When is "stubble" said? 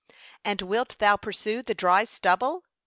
2.05-2.63